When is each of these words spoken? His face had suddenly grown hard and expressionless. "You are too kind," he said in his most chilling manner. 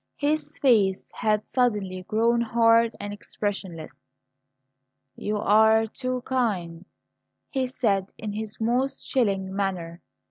His 0.17 0.57
face 0.57 1.11
had 1.11 1.45
suddenly 1.45 2.01
grown 2.01 2.41
hard 2.41 2.95
and 2.99 3.13
expressionless. 3.13 4.01
"You 5.15 5.37
are 5.37 5.85
too 5.85 6.21
kind," 6.21 6.85
he 7.51 7.67
said 7.67 8.11
in 8.17 8.33
his 8.33 8.59
most 8.59 9.07
chilling 9.07 9.55
manner. 9.55 10.01